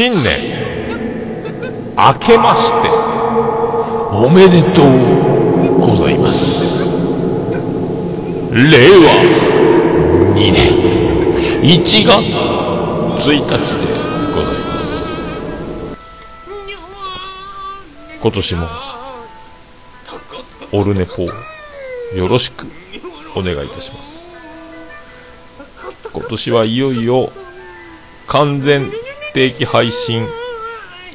[0.00, 0.22] 新年
[1.96, 2.88] 明けまして
[4.12, 6.84] おめでとうございます。
[8.52, 9.10] 令和
[10.36, 10.54] 2年
[11.62, 12.14] 1月
[13.26, 13.88] 1日で
[14.32, 14.86] ございます。
[18.22, 18.68] 今年も
[20.74, 21.24] オルネポ
[22.16, 22.68] よろしく
[23.34, 24.22] お願いいたします。
[26.12, 27.32] 今年はいよいよ
[28.28, 28.92] 完全
[29.34, 30.26] 定期配信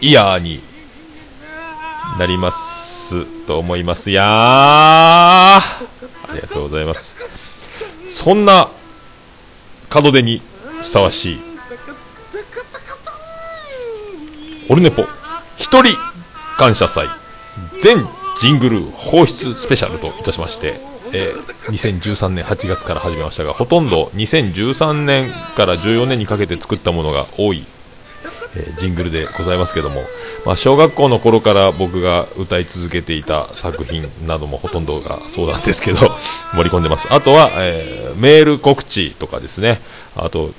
[0.01, 0.61] イヤーに
[2.19, 4.25] なりますと思いますやー。
[4.25, 5.59] あ
[6.33, 7.17] りがとうございます。
[8.05, 8.69] そんな
[9.93, 10.41] 門出に
[10.79, 11.39] ふさわしい。
[14.69, 15.03] オルネポ
[15.57, 15.95] 一人
[16.57, 17.07] 感謝祭。
[17.79, 17.97] 全
[18.39, 20.79] ジングル放出スペシャルといたしまして、
[21.13, 27.65] えー2013年8月から始めましたがほとんど2013年から14年にかけて作ったものが多い
[28.55, 30.01] えジングルでございますけども、
[30.45, 35.99] まあ、小学校の頃から僕が歌い続けていた作品などもほとんどがそうなんですけど
[36.53, 37.07] 盛り込んでます。
[37.11, 39.79] あとは、えーメール告知とかですね。
[40.15, 40.51] あと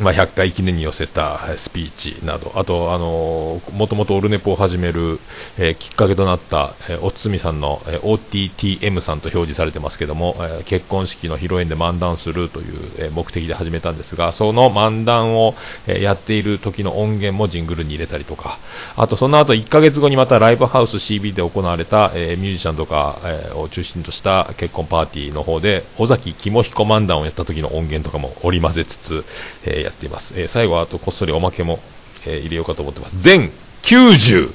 [0.00, 5.18] まあ、100回記念に寄せたスピーチなど、あと、あのもともとオルネポを始める、
[5.58, 15.54] えーきっかけとなった、えーおつみさんの、えー OTTM さんと表示されてますけども、えー結婚式の披露宴で漫談するという、えー目的で始めたんですが、その漫談を、
[15.86, 18.58] えーやっている時の音源もジングルに入れたりとか、
[18.96, 29.24] あとその後1ヶ月後にまたライブハウス CB で行われた、えーミュージシャンとか、えーを中心とした結婚パーティーの方で、尾崎肝彦漫談をやった時の音源とかも織り交ぜつつ、
[29.64, 30.38] えーやっています。
[30.38, 31.78] えー最後はあとこっそりおまけも、
[32.26, 33.20] えー入れようかと思ってます。
[33.20, 33.50] 全
[33.82, 34.52] 90、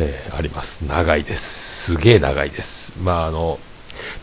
[0.00, 0.82] えーあります。
[0.82, 1.92] 長いです。
[1.94, 2.94] すげえ長いです。
[3.02, 3.58] まああの、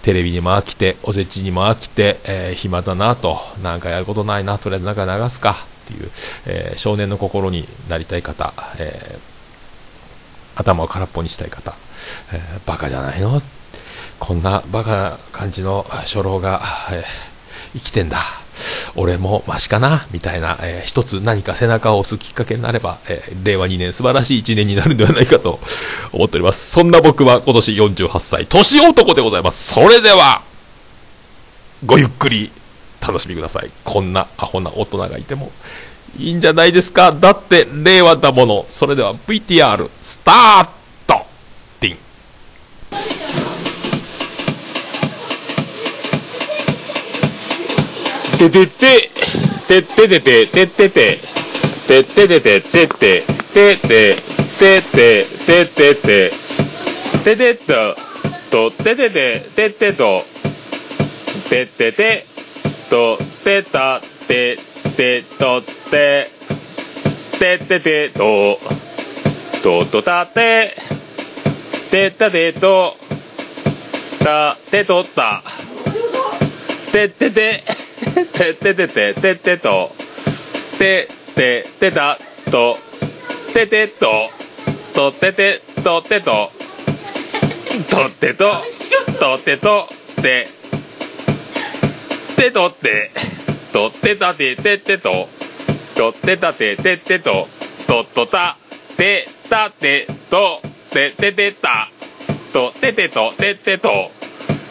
[0.03, 5.55] テレビにも飽きて、おせちにも飽きて、えー暇だなと、なんかやることないな、とりあえずなんか流すかっ
[5.87, 6.09] ていう、
[6.45, 9.35] えー少年の心になりたい方、えー
[10.57, 11.75] 頭を空っぽにしたい方、
[12.31, 13.41] えーバカじゃないの？
[14.19, 16.61] こんなバカな感じの初老が、
[16.91, 17.03] え
[17.73, 18.17] 生きてんだ。
[18.97, 25.59] 俺もマシかなみたいな、えー一つ何か背中を押すきっかけになれば、えー令和2年素晴らしい1年になるんではないかと
[26.13, 26.71] 思っております。
[26.71, 29.73] そんな僕は今年48歳、年男でございます。
[29.73, 30.41] それでは、
[31.85, 32.51] ごゆっくり
[33.05, 33.69] 楽しみください。
[33.83, 35.51] こんなアホな大人がいても
[36.17, 38.65] いいんじゃないですかだって令和だもの。
[38.69, 40.69] それでは VTR スター
[41.05, 41.25] ト
[41.79, 43.44] ティン。
[48.37, 49.09] ててて、
[49.67, 51.19] てっててて、てってて、
[51.87, 53.21] てっててて、てって、
[53.53, 54.15] てって、
[54.59, 56.31] てって、てってて、
[57.23, 57.95] ててっと、
[58.51, 60.25] とっててて、てってと、
[61.49, 62.25] てってて、
[62.89, 64.57] とってた、てっ
[64.95, 66.29] てとって、
[67.39, 68.59] てっててと、
[69.63, 70.75] ととたて、
[71.89, 72.97] てったてと、
[74.19, 75.41] たてとった、
[76.91, 79.91] てってて、てってててててと、
[80.77, 82.17] てててた
[82.51, 82.77] と、
[83.53, 84.29] ててと、
[84.93, 86.51] とっててとってと、
[87.89, 88.51] とってと、
[89.19, 89.87] とってと、
[90.21, 90.47] て、
[92.35, 93.11] てとって、
[93.71, 95.29] とってたてててと、
[95.95, 97.47] とってたてててと、
[97.87, 98.57] とっとた、
[98.97, 101.89] てたてと、てててた、
[102.51, 104.11] とててとててと、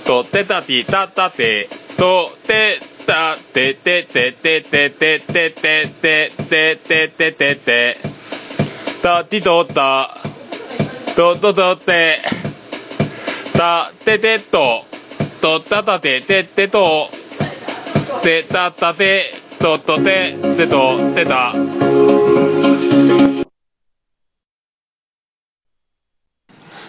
[0.05, 3.37] とってたてたたて、とてた。
[3.55, 7.97] てててててててててててててて、
[9.01, 10.17] たてとた、
[11.15, 12.19] とととて、
[13.53, 14.85] たててと、
[15.41, 17.09] とったたててってと、
[18.25, 21.55] てたたて、とっとて、てと、てた。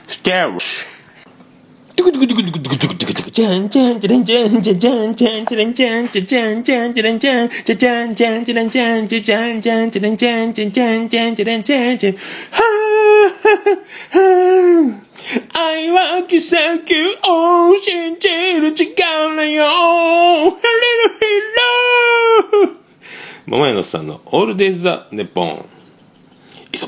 [0.07, 0.21] ス
[3.35, 16.95] チャンチャンチャレンチャンチャチャンチャンチャレンチャンチャチャンチャンチャレンチャンチャチャンチャンチャレンチャンチャチャンチャンチャレンチャンチャチャンチャンチャレンチャンチャはぁはぁはぁ愛は奇跡
[17.29, 18.29] を信じ
[18.61, 19.81] る力よハ
[20.45, 21.25] レルヒ
[22.63, 22.75] ロ
[23.47, 25.65] 桃屋のさんのオールデイズ・ザ・ネポン。
[26.71, 26.87] 急ソ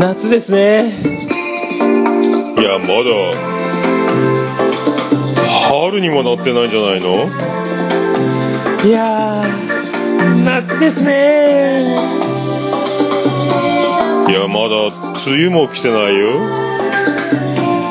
[0.00, 0.94] 夏ですね。
[0.98, 3.10] いやまだ
[5.68, 7.28] 春にもなってないんじゃないの？
[8.82, 11.84] いやー夏ですね。
[14.26, 14.86] いやまだ
[15.26, 16.30] 梅雨も来てないよ。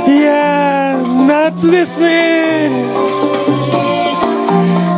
[0.07, 2.71] いやー夏ですね。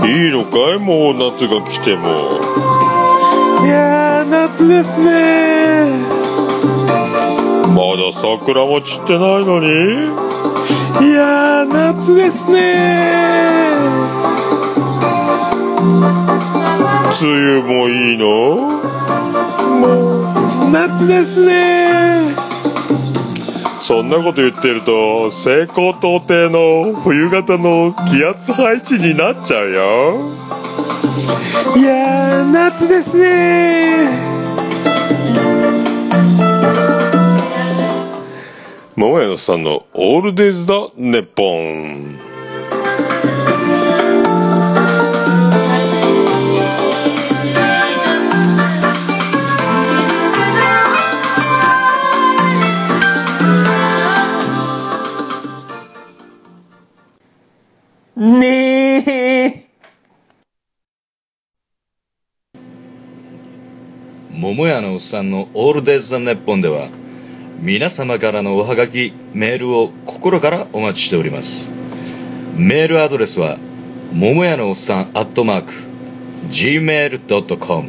[0.05, 2.07] いいのかいもう夏が来ても
[3.65, 6.20] いやー夏ですね
[7.73, 9.68] まだ桜も散ってないのに？
[11.07, 12.59] いや夏ですね。
[17.21, 17.29] 梅
[17.59, 18.25] 雨もいいの？
[19.79, 22.35] もう夏ですね。
[23.79, 30.29] そんなこと言ってると西高東低の冬型の気圧配置になっちゃうよ。
[31.77, 34.30] いや夏ですね。
[39.01, 42.19] 桃屋のさんのオールデイズだネッポン。
[58.39, 59.68] ねえ。
[64.31, 67.00] 桃屋のおっさんのオールデイズ・ザ・ネッポンでは
[67.61, 71.71] 皆様からのおはがきメールを心からお待ちしております。
[72.57, 73.59] メールアドレスは
[74.11, 75.71] 桃屋のおっさんアットマーク
[76.49, 77.87] gmail.com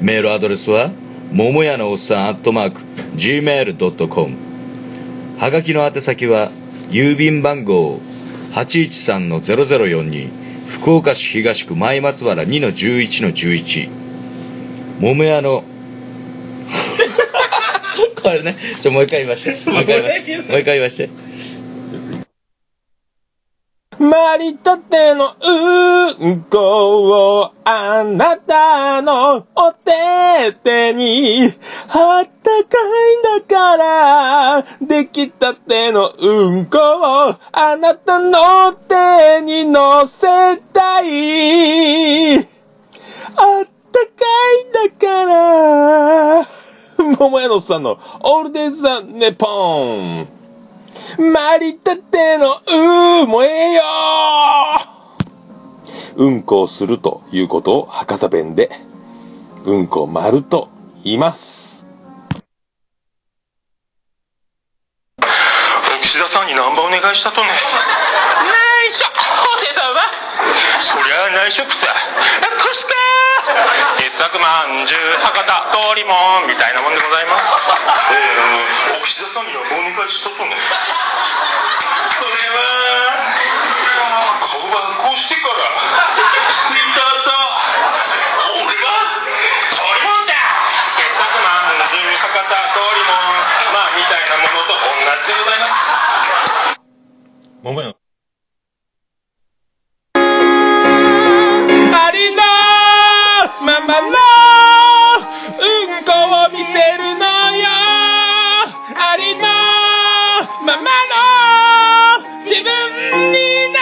[0.00, 0.92] メールアドレスは
[1.32, 2.80] 桃屋のおっさんアットマーク
[3.16, 4.36] gmail.com
[5.38, 6.52] はがきの宛先は
[6.90, 7.98] 郵便番号
[8.52, 10.30] 813-0042
[10.68, 13.90] 福岡市東区前松原2-11-11
[15.00, 15.64] 桃屋の
[18.24, 18.56] これね。
[18.80, 19.70] ちょもう一回言いまして。
[19.70, 21.10] もう一回言いましてもう一回言いまして。
[23.98, 31.52] マリたてのうんこをあなたのお手手に
[31.88, 40.26] あったかいんだからできたてのうんこをあなたの手に乗せ
[40.72, 42.38] たい。
[42.38, 42.46] あっ
[43.36, 43.68] たか
[44.60, 46.46] いんだから
[47.18, 49.46] 桃屋のおっさんのオールデイズ・ザ・ネポ
[49.84, 50.28] ン。
[51.32, 53.82] マリたてのうーもええよ。
[56.16, 58.70] うんこをするということを博多弁で、
[59.64, 60.68] うんこ丸と
[61.02, 61.86] 言います。
[66.00, 67.48] 岸田さんにナンバーお願いしたとね。
[67.48, 67.54] 内
[68.92, 69.23] 緒ホセさんは
[70.80, 71.86] そりゃ内職さ。
[71.86, 72.94] こした
[73.96, 77.72] 傑作まんじゅう博多通りもんみたいなもんでございます。
[78.12, 80.56] えー、岸田さんにナンバーお願いしたとね。
[82.06, 83.18] それは、
[84.40, 85.54] 顔がこうしてから。
[86.52, 87.32] ツイッターだ
[88.54, 88.90] 俺が
[89.70, 90.34] 通りもんだ。
[90.96, 93.38] 傑作まんじゅう博多通りもん。
[93.72, 94.90] まあみたいなものと同
[95.22, 95.74] じでございます。
[97.62, 98.03] 桃屋
[102.06, 102.42] ありの
[103.64, 105.62] ままのう
[106.00, 106.12] んこ
[106.44, 107.24] を見せるの
[107.56, 107.64] よ。
[108.94, 109.42] ありの
[110.66, 110.84] ままの
[112.42, 112.68] 自分
[113.32, 113.38] に
[113.72, 113.78] な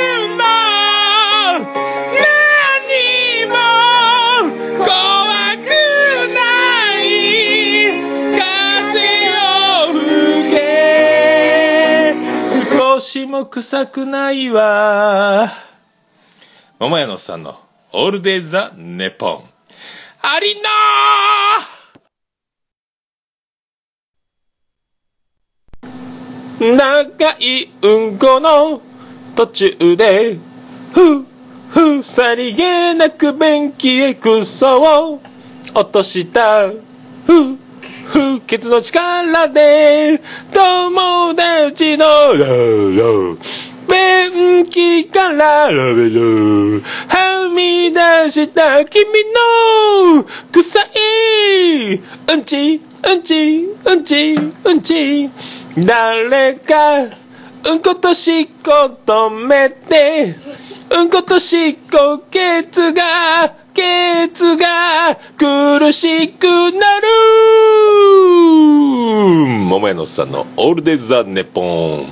[0.38, 0.42] の。
[2.16, 3.52] 何も
[4.78, 4.88] 怖
[5.58, 5.68] く
[6.32, 6.40] な
[7.04, 7.04] い。
[8.38, 8.40] 風
[9.36, 10.56] を吹け
[12.74, 15.69] 少しも臭くないわ。
[16.80, 17.60] 桃屋のおっさんの
[17.92, 19.44] オールデイ・ザ・ネポン。
[20.22, 20.54] あり
[26.58, 28.80] のー長いうんこの
[29.36, 30.38] 途中で、
[30.94, 31.26] ふ、
[31.68, 35.20] ふ、さりげなく便器へクソを
[35.74, 36.66] 落とした。
[36.70, 36.78] ふ、
[38.06, 40.18] 不潔の力で、
[40.50, 42.06] 友達の、
[43.90, 49.04] 便器からラベルはみ出した君
[50.14, 51.94] の臭い。
[51.96, 55.30] うんちうんちうんちうんち。
[55.76, 60.36] 誰かうんことしっこ止めて。
[60.92, 63.02] うんことしっこケツが
[63.72, 67.06] ケツが苦しくなる。
[69.68, 72.06] 桃屋のおっさんのオールデイズ・ザ・ネポン。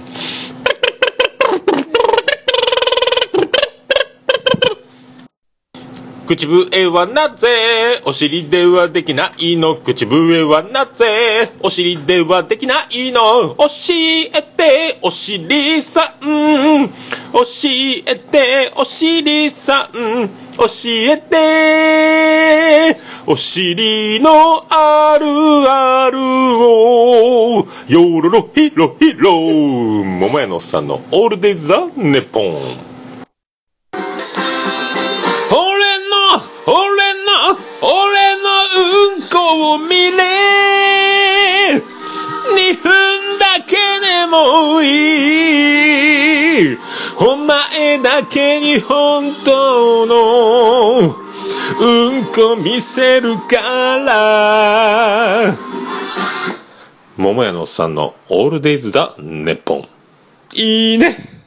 [6.28, 8.02] 口笛はなぜ？
[8.04, 9.76] お尻ではできないの？
[9.76, 11.50] 口笛はなぜ？
[11.62, 13.54] お尻ではできないの？
[13.56, 16.20] 教えてお尻さん。
[16.20, 17.40] 教
[18.06, 20.28] えてお尻さん。
[20.58, 23.00] 教えて。
[23.26, 25.26] お尻のある
[25.66, 27.66] あるを。
[27.88, 32.88] よろろひろひろ桃屋のおっさんのオールデイズ・ザ・ネポン。
[37.80, 38.49] 俺の
[39.14, 40.18] うんこを見れ。
[41.76, 44.87] 2分だけでもい
[46.73, 46.78] い。
[47.20, 51.16] お前だけに本当の
[51.80, 53.56] うんこ見せるか
[54.04, 55.54] ら。
[57.16, 59.88] 桃屋のおっさんのオールデイズだネッポン。
[60.54, 61.38] いいね。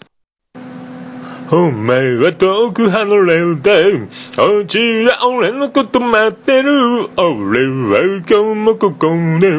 [1.54, 4.08] お前は遠く離れて、
[4.40, 7.10] おうちは俺のこと待ってる。
[7.18, 9.58] 俺は今日もここで、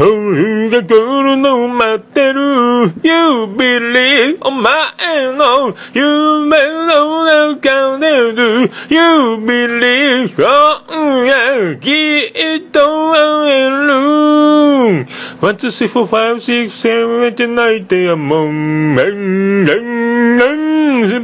[0.00, 0.88] 俺が来
[1.22, 2.40] るのを待ってる。
[3.02, 8.70] You believe お前の夢の中でる。
[8.88, 10.32] You believe
[10.86, 13.78] 今夜きっと会える。
[15.40, 21.17] One, two, three, four, five, six, seven, eight, nine, ten, もう、めん、めん、めん、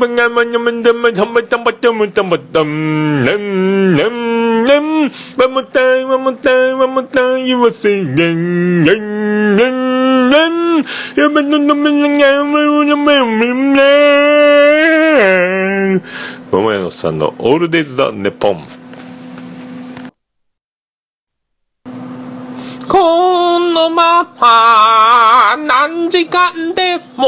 [22.89, 27.25] このまま何時間でも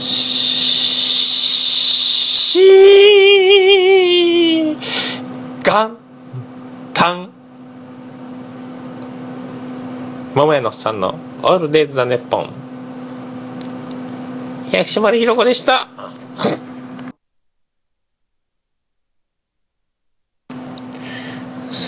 [0.00, 0.36] し
[5.62, 5.96] がん
[6.94, 7.30] たん
[10.34, 12.50] 桃屋のさんのオールデイズ・ザ・ネッポン。
[14.70, 15.88] 薬師丸ひろ子でした。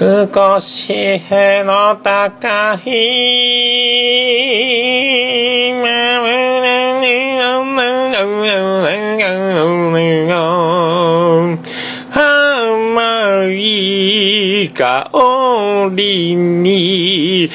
[0.03, 3.93] 少しへの高い。
[12.15, 13.12] 甘
[13.51, 15.11] いい香
[15.95, 17.49] りに誘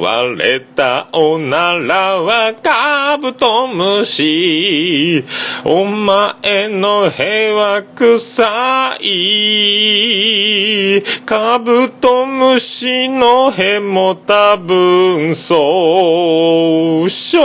[0.00, 5.24] われたおならはカブトムシ
[5.64, 11.02] お前の屁は臭い。
[11.24, 17.10] カブトムシの屁も多分そう。
[17.10, 17.38] 将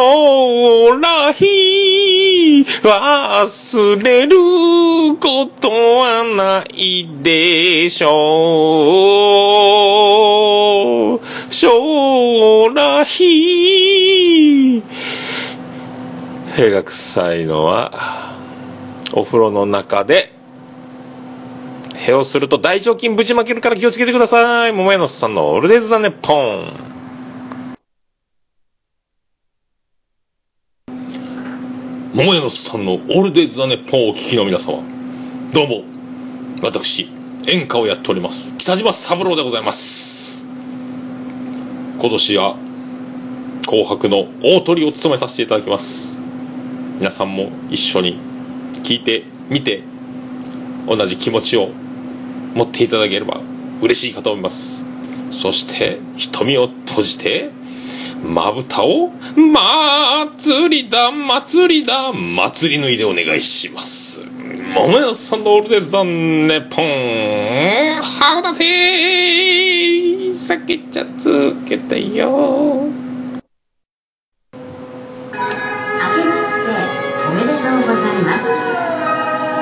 [1.00, 1.34] 来
[2.82, 4.36] 忘れる
[5.20, 7.07] ことはない。
[7.24, 8.88] でしょ
[11.16, 11.20] う。
[11.54, 13.06] 将来。
[16.56, 17.92] 屁が臭いのは
[19.14, 20.34] お風呂の中で
[21.96, 24.74] 屁をすると大腸菌ぶちまけるから気をつけてください。
[24.74, 26.74] 桃屋のさんのオールデイズ・ザ・ネポン。
[32.14, 34.82] 桃屋のさんのオールデイズ・ザ・ネポンをお聞きの皆様
[35.54, 35.97] どうも。
[36.62, 37.10] 私
[37.48, 38.52] 演歌をやっております。
[38.58, 40.46] 北島三郎でございます。
[42.00, 42.58] 今年は
[43.68, 46.18] 紅白の大トリを務めさせていただきます。
[46.98, 48.20] 皆さんも一緒に
[48.84, 49.84] 聞いて見て
[50.88, 51.70] 同じ気持ちを
[52.56, 53.40] 持っていただければ
[53.82, 54.84] 嬉しいかと思います。
[55.32, 57.52] そして瞳を閉じて
[58.24, 64.37] まぶたを祭りだ祭りだ祭り脱いでお願いします。
[64.74, 66.48] 桃屋さんのオールデザン。
[66.48, 72.88] ネポンはだて酒茶つけてよ。
[72.88, 72.92] 明
[75.32, 75.38] け
[76.26, 76.70] まして
[77.28, 78.38] おめでとうございます。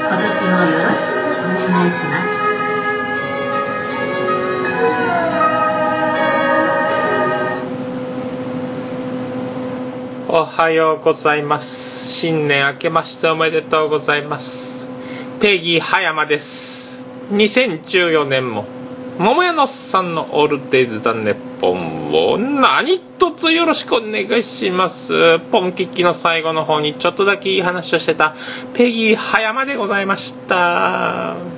[0.08, 2.35] 今年もよろしくお願いします。
[10.38, 12.12] おはようございます。
[12.12, 14.86] 新年明けましておめでとうございます。
[15.40, 17.06] ペギー葉山です。
[17.32, 18.66] 2014年も
[19.18, 25.40] 桃屋のさんのオールデイズ・ザ・ネッポンを何卒よろしくお願いします。
[25.40, 28.36] ポンキッキの最後の方にちょっとだけいい話をしてた
[28.74, 31.55] ペギー葉山でございました。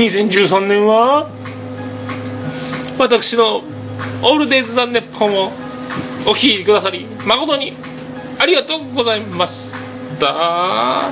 [0.00, 1.28] 2013年は？
[2.98, 5.48] 私のオールデイズ・ザ・ネッポンを
[6.26, 7.72] お聞きくださり誠に
[8.40, 11.10] ありがとうございました。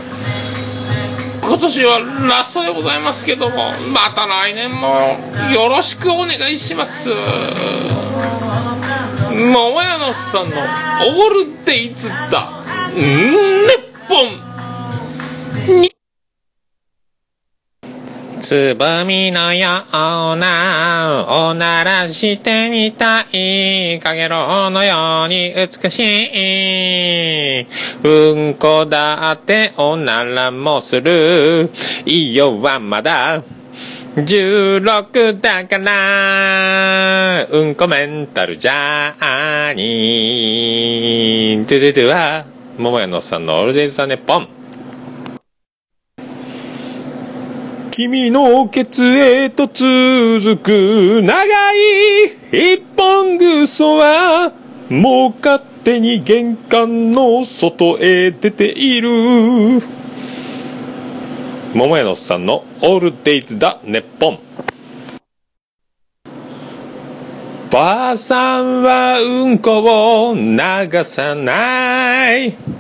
[1.47, 3.57] 今年はラストでございますけども
[3.93, 5.01] また来年も
[5.53, 7.11] よろしくお願いします。
[9.53, 10.57] 桃屋のさんの
[11.21, 12.49] 「オールデイズだ
[12.95, 13.33] 日
[14.09, 14.48] 本」
[18.49, 27.67] つぼみのようなおならしてみたいかげろうのように美しい
[28.03, 31.71] うんこだっておならもする
[32.07, 33.43] いよはまだ
[34.17, 37.47] 16だから。
[37.51, 42.47] うんこメンタルじゃーにトゥトゥトゥは
[42.79, 44.58] 桃屋のさんのオールデイズ・ザ・ネッポン。
[47.99, 54.53] 君のケツへと続く長い一本ぐそは
[54.89, 59.11] もう勝手に玄関の外へ出ている。
[61.75, 64.39] 桃屋のさんのオールデイズだネッポン。
[67.69, 72.78] ばあさんはうんこを流さない。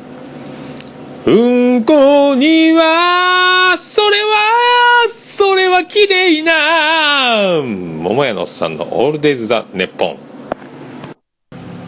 [1.26, 1.30] う
[1.78, 10.18] んこには、それは、それは綺麗な、桃屋のおっさんのオールデイズ・ザ・ネッポン。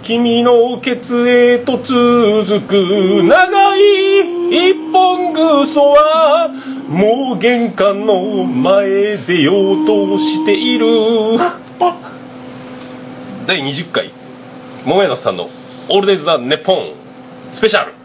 [0.03, 6.51] 君のケツへと続く長い一本ぐそは、
[6.89, 10.87] もう玄関の前出ようとしている。
[13.47, 14.11] 第20回、
[14.85, 15.49] 桃屋のさんの
[15.89, 16.93] オールデイズ・ザ・ネッポン、
[17.51, 18.00] スペシャル。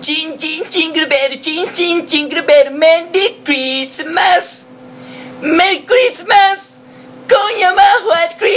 [0.00, 4.70] チンチンチングルベルチンチンチングルベルメリークリスマス。
[5.42, 6.82] メリークリスマス。
[7.28, 8.52] 今夜はホワイトクリ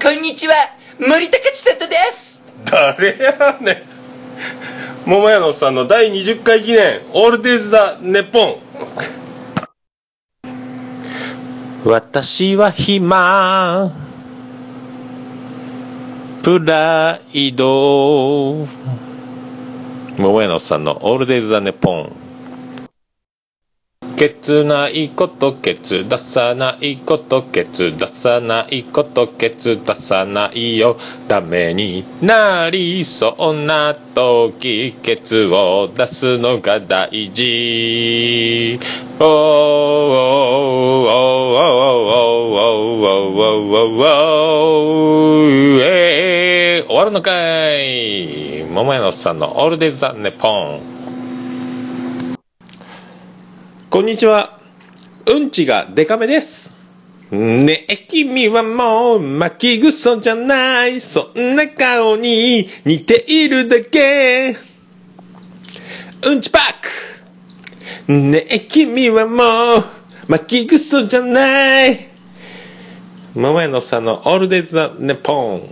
[0.00, 0.54] こんにちは。
[1.00, 2.46] 森高千里です。
[2.66, 5.10] 誰やねん。
[5.10, 7.00] 桃屋のおっさんの第20回記念。
[7.12, 8.58] オールデイズ・ザ・ネッポン。
[11.84, 13.90] 私は暇。
[16.44, 18.68] プライド。
[20.18, 22.21] 桃屋のおっさんのオールデイズ・ザ・ネポン。
[24.22, 30.96] ケツないことケツ出さないことケツ出さないことケツ出さないよ。
[31.26, 38.78] ダメになりそうな時ケツを出すのが大事。
[39.18, 45.82] おーおーおーおーおーおーおーおーおー。
[45.82, 47.32] えー終わるのか
[47.74, 48.62] い。
[48.70, 50.91] 桃屋のおっさんのオールデイズ・ザ・ネポン。
[53.92, 54.58] こんにちは。
[55.26, 56.72] うんちがデカめです。
[57.30, 60.98] ねえ、君はもう巻きぐそじゃない。
[60.98, 64.56] そんな顔に似ているだけ。
[66.24, 66.62] うんちパッ
[68.06, 68.12] ク。
[68.14, 69.84] ねえ、君はもう
[70.26, 72.08] 巻きぐそじゃない。
[73.34, 75.62] 桃屋のさんのオールデイズ・ザ・ネポン。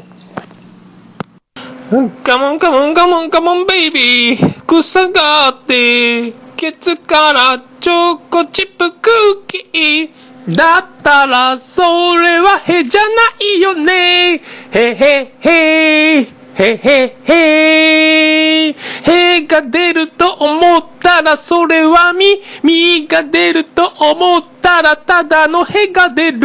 [2.22, 9.10] カモンカモンカモンカモンベイビー草があってケツからチョコチップク
[9.44, 11.82] ッキーだったらそ
[12.16, 13.08] れはへじゃな
[13.56, 14.34] いよね。
[14.34, 14.38] へ
[14.70, 16.76] へへーへ。
[16.76, 18.74] へへー
[19.10, 22.24] へが出ると思ったらそれはみ。
[22.62, 26.38] みが出ると思ったらただのへが出る。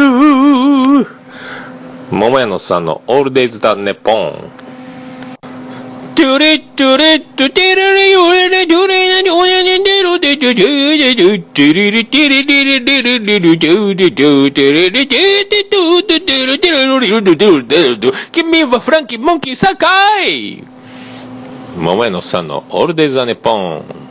[2.10, 4.65] 桃屋のさんのオールデイズだネポン。
[6.16, 20.64] トゥレットゥレトゥテレレヨレレトレレトゥレレテロテトゥトゥレトゥトゥレレテレレレレレレレトゥテトゥテレレテテトゥテテレテレレレレテトゥテレトゥ君はフランキーモンキーサカイ
[21.76, 24.05] 桃屋のさんのオールデイズ・ザ・ネポン。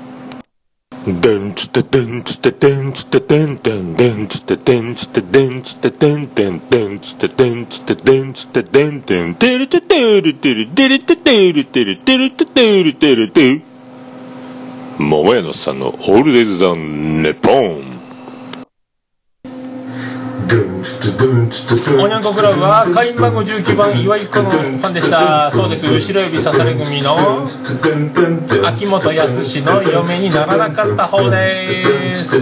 [1.08, 13.62] でんつてでんつてでんつてでんてんでんつてでんつてでんつてでんてんでんつてでんつてでんつてでんてんてるててるてるてるててるてるてるててるてるてる
[14.98, 17.95] 桃屋のさんのホールデイズ・ザ・ネポン
[22.00, 25.50] おにゃんこクラブは会員番号19番岩井子のファンでした。
[25.52, 25.88] そうです。
[25.88, 27.16] 後ろ指刺され組の
[28.68, 32.38] 秋元康の嫁にならなかった方です。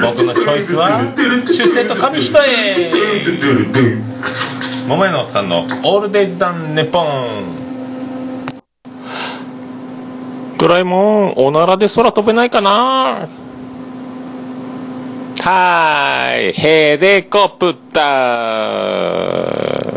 [0.00, 2.40] 僕のチョイスは出世と紙一重。
[4.86, 7.64] 桃屋のおっさんのオールデイズ・ザ・ネポン。
[10.58, 13.28] ドラえもんおならで空飛べないかな。
[15.44, 18.00] はーい、ヘリコプタ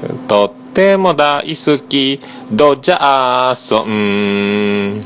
[0.03, 0.27] ー。
[0.27, 2.19] とっても大好き、
[2.51, 5.05] ドジャーソン。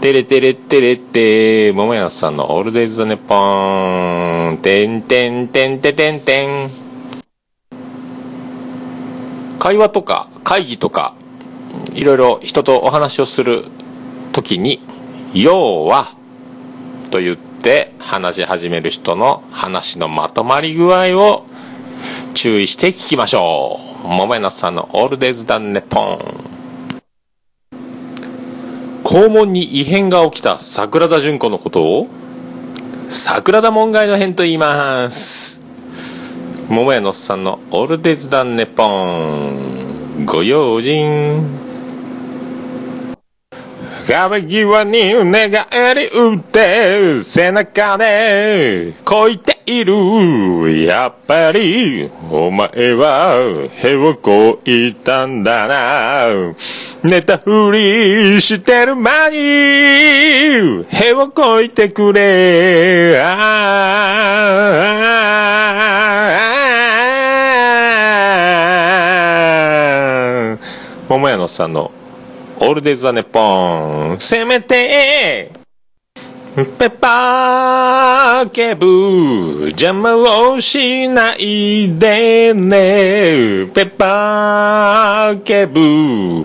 [0.00, 3.34] てれてれてれって、桃屋のおっさんのオールデイズ・ネッポ
[4.52, 4.58] ン。
[4.58, 6.70] てんてんてんててんてん。
[9.58, 11.14] 会話とか会議とか、
[11.94, 13.64] いろいろ人とお話をする
[14.30, 14.80] ときに、
[15.34, 16.14] 要は、
[17.10, 17.36] と言っ
[17.68, 21.44] て話し始める人の話のまとまり具合を
[22.32, 24.08] 注意して聞きましょう。
[24.08, 26.18] 桃屋のさんのオールデイズ・ザ・ネポン。
[29.04, 32.08] 肛門に異変が起きた桜田淳子のことを
[33.10, 35.62] 桜田門外の変と言います
[36.68, 41.67] 桃屋のおっさんのオールデイズ・ダンネポンご用心
[44.08, 49.92] 壁際に寝返り打って背中でこいている。
[50.82, 56.54] やっぱりお前はへをこいたんだな。
[57.02, 59.36] 寝たふりしてる間に
[60.88, 63.20] へをこいてくれ。
[63.20, 71.08] あー。
[71.10, 71.92] 桃屋のさんの
[72.60, 75.52] オールデイズ・ザ・ネッポンせめて
[76.56, 83.66] ペッパーケブ邪魔をしないでね。
[83.72, 86.42] ペッパーケブ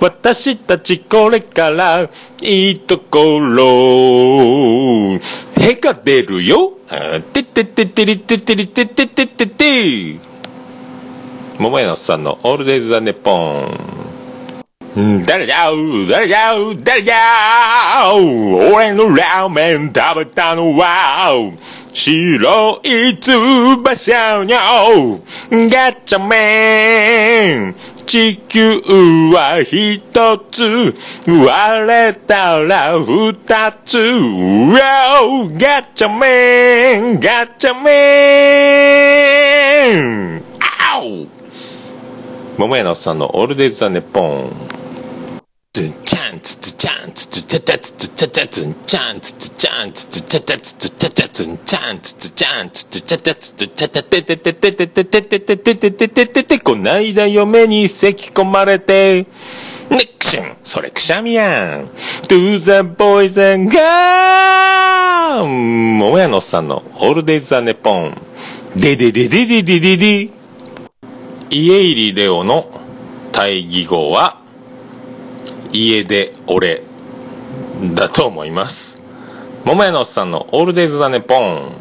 [0.00, 2.10] 私たちこれから
[2.42, 3.64] いいところ。
[5.54, 6.72] へが出るよ。
[7.32, 10.16] ててててりててりってってててって。
[11.60, 14.03] 桃屋のさんのオールデイズ・ザ・ネッポン。
[14.94, 15.72] 誰だ
[16.08, 16.54] 誰だ
[16.84, 21.52] 誰だ俺のラーメン食べたのは
[21.92, 27.74] 白い翼のガチャメン。
[28.04, 28.80] 地球
[29.32, 30.94] は一つ。
[31.26, 33.34] 割れたら二
[33.84, 33.98] つ。
[33.98, 37.20] Wow ガチャメン。
[37.20, 37.90] ガチャメ
[40.00, 40.42] ン。
[40.92, 41.28] アウ
[42.58, 44.73] 桃屋のおっさんのオールデイズ・ザ・ネポン。
[45.74, 59.26] チャンツツチャンツツチャチャツツチャチャツンチャンツツチャンツツチャチャツツチャチャツンチャンツツチャンツツチャチャツツチャチャテテテテテテテテテテテテテテテこないだ嫁に咳込まれて
[59.90, 61.88] ネクションそれくしゃみやん
[62.28, 65.44] To the boys and girls
[65.98, 68.16] 桃屋のおっさんのオールデイズ・ザ・ネポン
[68.76, 70.30] デデデデデデデデ
[71.50, 72.70] 家入りレオの
[73.32, 74.43] 対義語は
[75.74, 76.82] 家で俺
[77.94, 79.02] だと思います。
[79.64, 81.72] 桃屋のおっさんのオールデイズ・ザ・ネポン。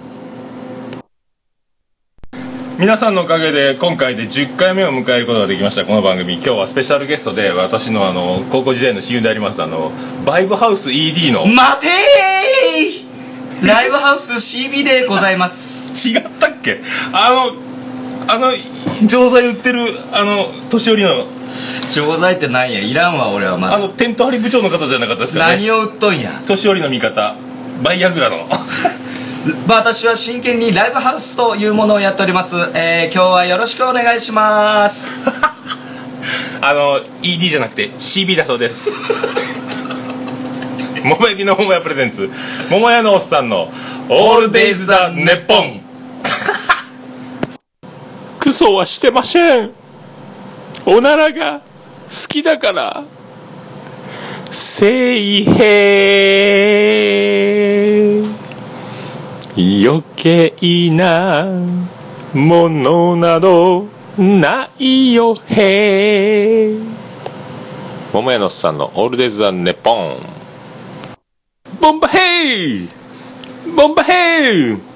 [2.80, 5.86] 皆さんのおかげで今回で10回目を迎えることができました。
[5.86, 6.34] この番組。
[6.36, 9.92] 今日はスペシャルゲストで私のあの高校時代の親友でありますあの
[10.26, 11.46] バイブハウス ED の。
[11.46, 13.68] 待てー！
[13.68, 15.94] ライブハウス CB でございます。
[16.10, 16.82] 違ったっけ？
[17.14, 17.54] あの
[18.28, 18.52] あの
[19.08, 21.28] 錠剤売ってるあの年寄りの。
[21.92, 22.80] 錠剤ってなんや？
[22.80, 23.76] いらんわ俺はまだ。
[23.76, 25.56] あのテント張り部長の方じゃなかったですかね。
[25.58, 26.42] 何を売っとんや？
[26.48, 27.36] 年寄りの味方。
[27.84, 28.48] バイアグラの。
[29.68, 35.12] 私は真剣にライブハウスというものをやっております、えー、今日はよろしくお願いします。
[36.62, 38.98] あの ED じゃなくて CB だそうです。
[41.04, 42.32] 桃焼きの桃屋プレゼンツ。
[42.70, 43.70] 桃屋のおっさんの
[44.08, 45.82] オールデイズ・ザ・ネッポン
[48.54, 49.72] クソはしてません。
[50.86, 51.64] おならが好
[52.28, 53.04] きだから。
[54.52, 55.56] 聖平
[59.58, 60.54] 余計
[60.92, 61.48] な
[62.32, 63.88] ものなど
[64.20, 66.78] ないよへ
[68.14, 70.18] 桃屋のさんのオールデイズ・ザ・ネポン。
[71.82, 72.88] ボンバヘイ！
[73.76, 74.93] ボンバヘイ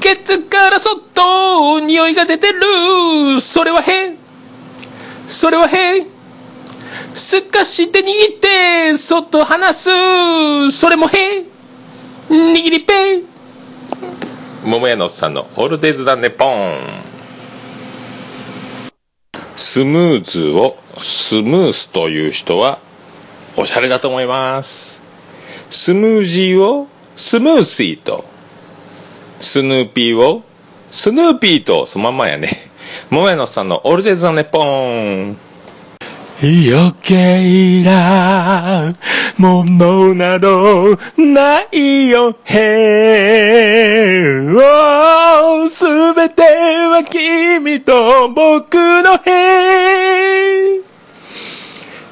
[0.00, 3.40] ケツからそっと匂いが出てる。
[3.40, 4.16] それは変。
[5.26, 6.06] それは変。
[7.14, 9.90] すかして握ってそっと離す。
[10.70, 11.44] それも変。
[12.28, 13.22] 握りペン
[14.64, 17.06] 桃屋のおっさんのオールデイズ・ザ・ネポン。
[19.54, 22.78] スムーズをスムースという人は
[23.56, 25.02] おしゃれだと思います。
[25.68, 28.24] スムージーをスムーシーと
[29.38, 30.42] スヌーピーを、
[30.90, 32.48] スヌーピーと、そのまんまやね。
[33.10, 35.36] 桃屋のさんのオールデザネポーン。
[36.42, 38.94] 余計な
[39.38, 44.42] ものなどないよへ
[45.70, 50.82] すべては君と僕のへ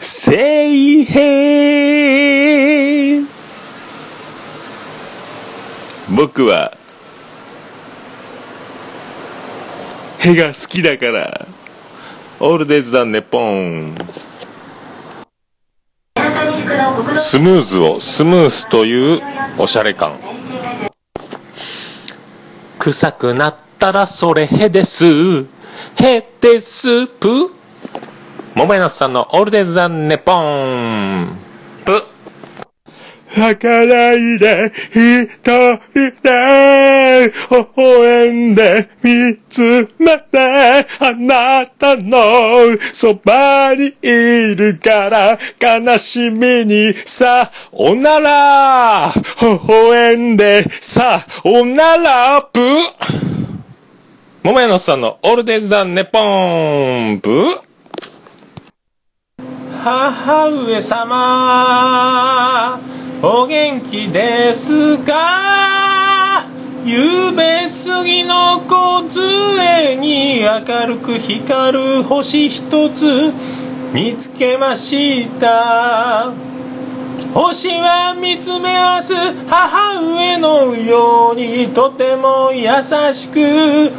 [0.01, 1.45] 聖へ
[6.09, 6.73] 僕は
[10.25, 11.47] へが好きだから
[12.41, 13.95] オールデイズだネポン
[17.19, 19.21] スムーズをスムースという
[19.59, 20.19] おしゃれ感
[22.79, 25.05] 臭くなったらそれへです。
[25.05, 27.51] へでスープ。
[28.55, 31.44] 桃屋のさんのオールデイズ・ザ・ネポン。
[33.37, 52.61] 泣かないで、一人で、微笑んで、見つめて、あなたのそばにいるから、悲しみにさ、おなら、微笑んで、さ、おなら、ぷ。
[54.43, 57.21] 桃屋のさんのオールデイズ・ザ・ネポン。
[57.21, 57.75] ぷ。
[59.83, 62.79] 母上様、
[63.27, 66.45] お元気ですか
[66.85, 73.33] 夕べ過ぎの小杖に明るく光る星一つ
[73.95, 76.35] 見つけました。
[77.33, 79.15] 星は見つめ合わす。
[79.49, 82.69] 母上のようにとても優
[83.15, 83.91] しく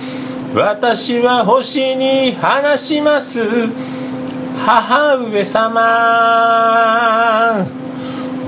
[0.54, 3.42] 私は星に話します。
[4.68, 6.46] 母上様。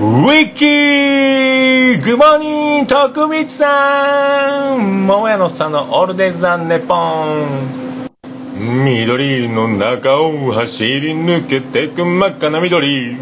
[0.00, 8.08] ィッキーグモニング徳光さん桃屋のさんのオールデイズ・ザ・ネポン。
[8.54, 13.16] 緑の中を走り抜けてく真っ赤な緑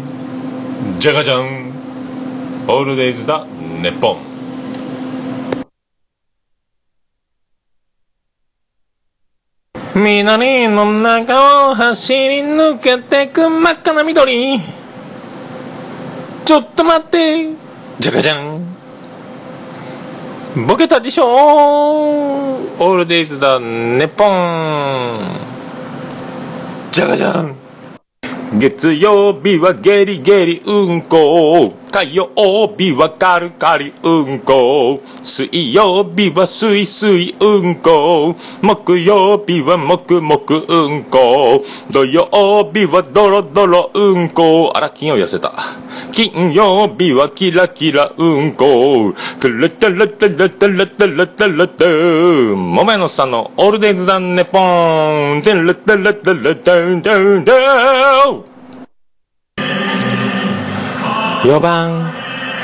[0.99, 1.71] じゃがじゃん
[2.67, 3.47] オールデイズ・ザ・
[3.81, 4.17] ネポン。
[9.95, 14.76] 緑の中を走り抜けてく真っ赤な緑。
[16.47, 17.49] ちょっと待って。
[17.99, 18.65] じゃかじゃん
[20.65, 21.25] ボケたでしょ。
[21.27, 25.19] オールデイズだネポン。
[26.93, 27.57] じゃがじゃん
[28.57, 31.73] 月曜日はゲリゲリうんこ。
[31.97, 32.29] 火曜
[32.77, 35.01] 日はカルカリうんこ。
[35.23, 38.35] 水曜日はスイスイうんこ。
[38.61, 41.59] 木曜日はもくもくうんこ。
[41.89, 42.29] 土曜
[42.71, 44.71] 日はドロドロうんこ。
[44.75, 45.51] あら金曜痩せた
[46.11, 49.15] 金曜日はキラキラうんこ。
[49.41, 58.56] トゥルトゥルトゥルトゥルトゥルトゥルトゥ桃屋のさんのオールデイズだネポントゥルトゥルトゥルトゥルトゥルトゥ
[61.43, 62.11] 4番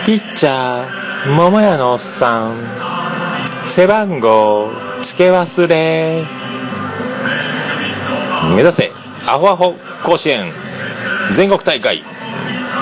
[0.04, 2.58] ピッチャー桃屋のおっさん。
[3.62, 4.72] 背番号
[5.04, 6.24] 付け忘れ。
[8.56, 8.92] 目指せ
[9.28, 10.52] アホアホ甲子園。
[11.36, 12.04] 全国大会。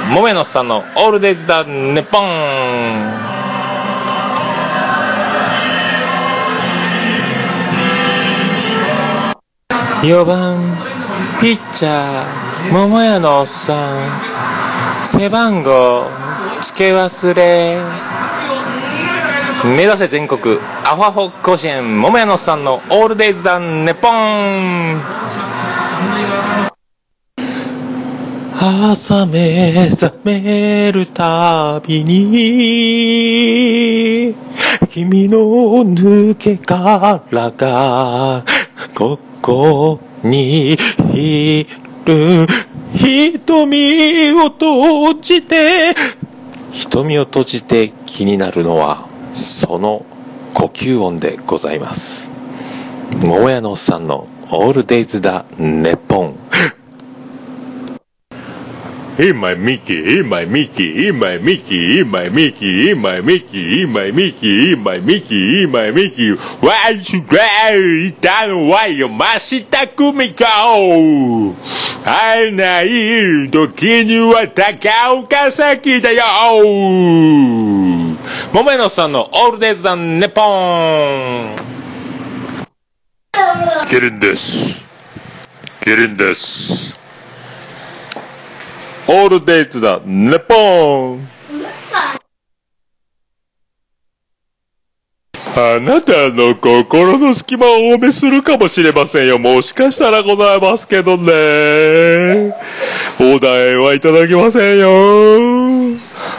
[0.09, 3.11] 桃屋のおっさんのオールデイズだネポン。
[10.03, 10.77] 4番
[11.39, 13.75] ピッチャー桃屋のおっさ
[14.17, 14.31] ん。
[15.01, 16.05] 背番号
[16.63, 17.81] 付け忘れ。
[19.63, 24.99] 目指せ全国アホアホ甲子園桃屋のさんのオールデイズだネポン
[28.59, 32.23] 朝目覚めるたびに
[34.89, 35.37] 君の
[35.85, 37.19] 抜け殻
[37.51, 38.43] が
[38.95, 40.73] ここに
[41.13, 41.67] い
[42.05, 42.47] る。
[42.93, 45.93] 瞳を閉じて
[46.71, 50.05] 瞳を閉じて気になるのはその
[50.53, 52.29] 呼吸音でございます。
[53.21, 56.35] 桃屋のおっさんのオールデイズだネッポン。
[59.17, 63.91] In my Mickey, in my Mickey, in my Mickey, in my Mickey, in my Mickey, in
[63.91, 66.31] my Mickey, in my Mickey, in my Mickey.
[66.61, 67.37] Why you go?
[68.07, 70.45] いたのは山下久美子。
[72.03, 76.23] 会えない時には高岡崎だよ。
[78.53, 81.55] 桃屋のおっさんのオールデイズだネポン
[83.85, 84.85] キリンです。
[85.81, 87.00] キリンです。
[89.13, 90.55] オールデイズだ、ネポ
[91.15, 91.27] ン。
[95.53, 99.37] あなたの心の隙間をお埋めするかもしれませんよ。
[99.37, 102.55] もしかしたらございますけどね。
[103.19, 104.87] お題はいただきませんよ。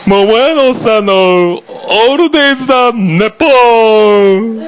[0.06, 4.62] 桃屋のおっさんのオールデイズだ、ネポン。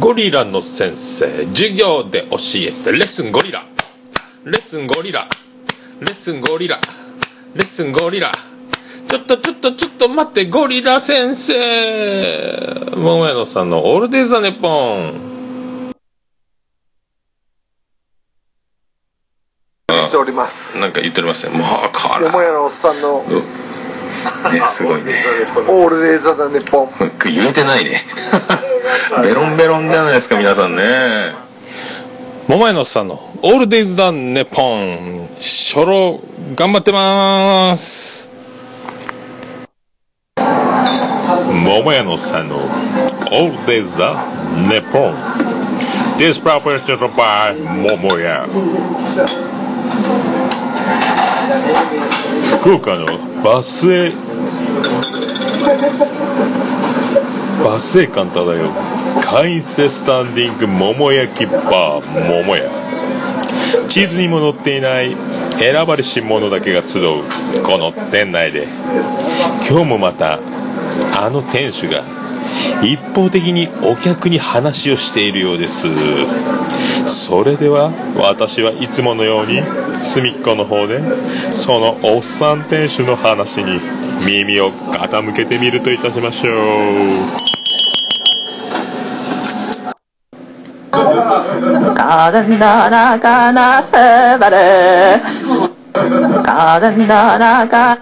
[0.00, 3.64] ゴリラの先生授業で教えてレッスンゴリラ
[4.46, 5.26] レッスンゴリラ
[5.98, 6.80] レッスンゴリラ
[7.56, 8.30] レッスンゴリラ
[9.08, 12.94] ちょっとちょっとちょっと待って、ゴリラ先生。
[12.96, 15.92] 桃屋のさんのオールデザ・ネッポン。
[19.88, 21.58] しておりますなんか言っておりますね。
[21.58, 22.26] もう、これ。
[22.26, 25.24] 桃屋のおっさんのね、すごいね。
[25.68, 26.88] オールデイザダネポン
[27.24, 28.00] 言えてないね。
[29.24, 31.45] ベロンベロンじゃないですか、皆さんね。
[32.48, 35.26] 桃屋のさんのオールデイズ・ザ・ネポン。
[35.36, 36.20] 初老、
[36.54, 38.30] 頑張ってまーす。
[40.36, 44.14] 桃屋のさんのオールデイズ・ザ・
[44.70, 45.14] ネポン。
[46.18, 47.52] This proposition by
[47.98, 48.46] 桃屋。
[52.60, 53.06] 福岡の
[53.42, 54.12] バスへ
[57.64, 62.70] バスへ館漂う会員制スタンディング桃焼きバー桃屋。
[63.88, 65.16] 地図にも載っていない
[65.58, 67.22] 選ばれし者だけが集う
[67.62, 68.66] この店内で。
[69.68, 70.38] 今日もまた
[71.16, 72.02] あの店主が
[72.82, 75.88] 一方的にお客に話をしているようです。
[77.06, 79.62] それでは私はいつものように
[80.00, 81.00] 隅っこの方で
[81.52, 83.80] そのおっさん店主の話に
[84.24, 87.55] 耳を傾けてみるといたしましょう。
[92.05, 95.21] 가든다 나가 나 세바레
[96.43, 97.97] 가든다 나가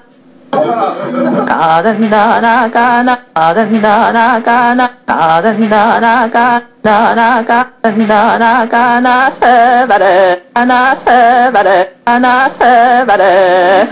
[1.45, 13.89] 가든다 나가 나 가든다 나가 나 가든다 나가 나나 가든다 나가 나 세바레나 세바레나 세바레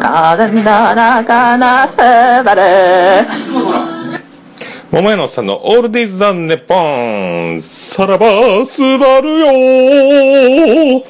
[0.00, 3.26] 가든다 나가 나 세바레
[4.91, 11.05] 桃屋のさんのオールデイズ・ザ・ネッポンさらばすばるよ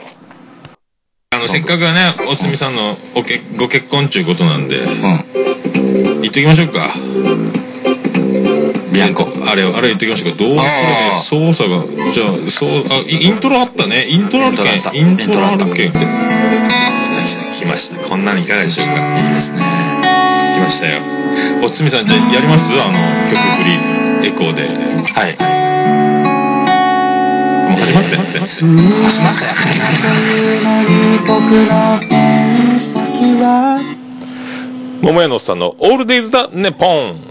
[1.32, 1.88] あの、せっかくね、
[2.30, 4.82] おつみさんのおけご結婚ちゅうことなんで、
[6.22, 6.90] 言っときましょうか。
[8.92, 10.40] ビアンコあれ、あれ言っときましょうか。
[10.40, 10.62] どうね、
[11.24, 14.08] 操作が、じゃあ、そう、あ、イイントロあったね。
[14.10, 14.76] イントロあるけん。
[14.94, 15.92] イントロあるけん。
[15.92, 16.04] 来た来
[17.38, 18.10] た、来ました。
[18.10, 19.20] こんなのいかがでしょうか。
[19.20, 19.99] いいですね。
[20.60, 21.00] 来ましたよ。
[21.64, 22.74] おつみさん、じゃあやります？
[22.74, 24.64] あの、曲振り、エコーで。
[24.64, 24.68] は
[25.30, 25.38] い。
[27.70, 28.18] もう始まって。
[28.18, 28.76] 始
[29.22, 29.54] まったよ。
[35.02, 35.36] 桃屋の？
[35.36, 35.76] おっさんの？
[35.80, 37.22] オールデイズ・だネポン。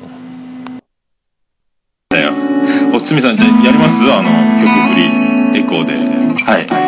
[2.09, 2.33] だよ。
[2.95, 4.03] おつみさん、じゃあやります？
[4.11, 4.95] あの、曲振
[5.53, 5.93] り、エコーで。
[6.45, 6.88] はい。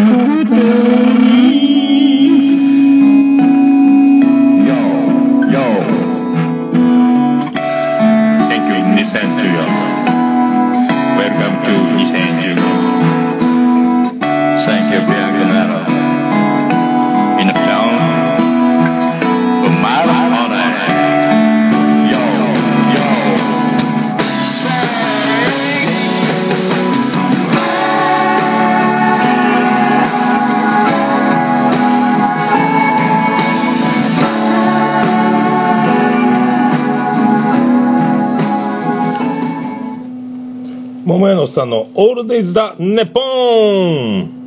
[41.21, 44.41] 桃屋のおっさんのオールデイズだネポン。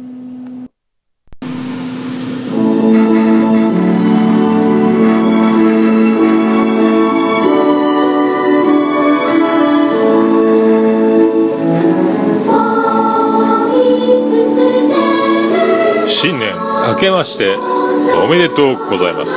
[16.09, 19.33] 新年明けましておめでとうございます。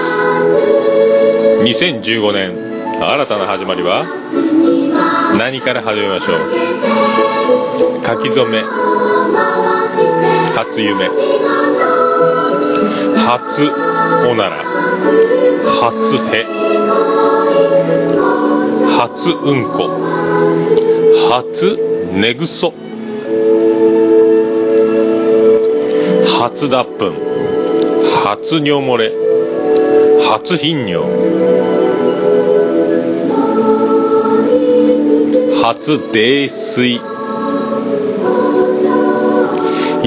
[1.61, 2.67] 2015年
[2.99, 4.07] 新たな始まりは
[5.37, 6.35] 何から始めましょ
[7.23, 7.26] う？
[8.05, 8.61] 書き初め。
[10.55, 11.09] 初夢。
[13.15, 13.69] 初
[14.29, 14.63] おなら。
[15.81, 16.45] 初へ。
[18.97, 19.89] 初うんこ。
[21.29, 21.77] 初
[22.13, 22.73] 寝ぐそ。
[26.39, 27.13] 初脱粉。
[28.23, 29.11] 初尿漏れ。
[30.29, 31.05] 初頻尿。
[35.61, 37.16] 初泥酔。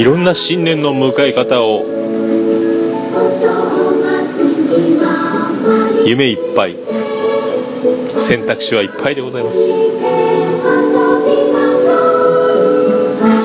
[0.01, 1.85] いろんな新年の迎え方を。
[6.07, 6.77] 夢いっぱい。
[8.17, 9.59] 選択肢はいっぱいでございます。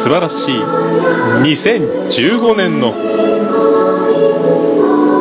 [0.01, 0.55] 素晴らしい。
[1.43, 2.93] 2015年の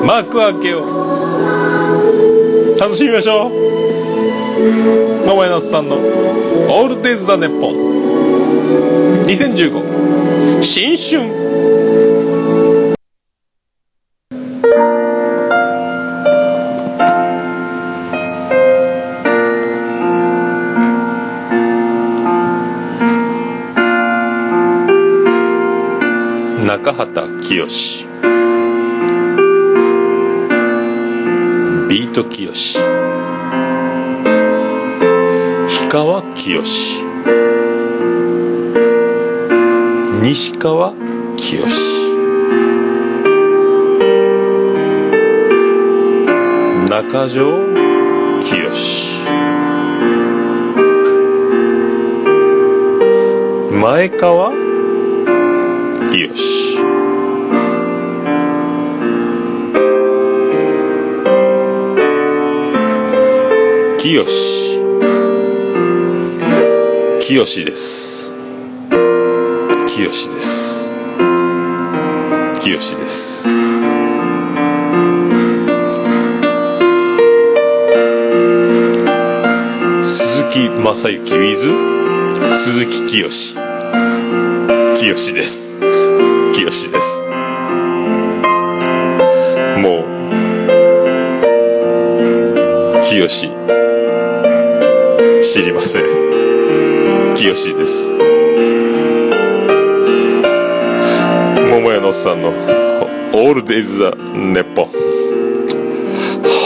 [0.07, 3.51] 幕開けよう楽しみましょう。
[5.27, 5.97] 桃井のおっさんの
[6.71, 7.75] 「オールデイズ・ザ・ネッポン」
[9.27, 10.24] 2015
[10.65, 11.21] 新春。
[26.65, 28.07] 中畑清。
[31.89, 32.51] ビート清。
[35.69, 37.04] 氷川きよし
[40.25, 40.95] 西川
[41.37, 42.09] きよし
[46.89, 47.59] 中条
[48.41, 49.19] きよし
[53.71, 54.51] 前川
[56.11, 56.79] きよし
[63.99, 64.79] きよし
[67.21, 68.24] きよしです。
[70.05, 70.91] きよしです。
[72.61, 73.45] きよしです。
[80.03, 83.55] 鈴木正幸 with 鈴木きよし
[84.99, 85.81] きよしです。
[86.55, 87.23] きよしです。
[89.79, 90.05] も
[93.01, 93.51] うきよし。
[95.43, 96.05] 知りません。
[97.35, 98.14] きよしです。
[102.15, 102.51] さんの
[103.35, 104.91] 「オールデイズ・ザ・ネッポン」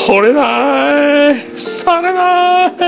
[0.06, 2.87] 惚れないされない。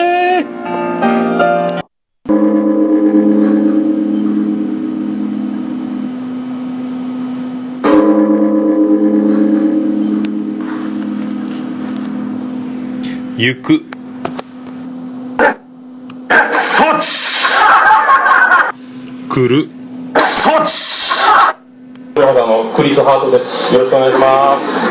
[23.73, 24.91] よろしくお願いします。